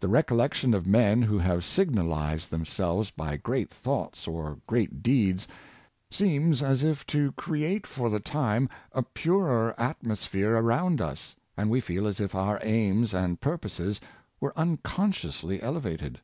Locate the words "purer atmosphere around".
9.04-11.00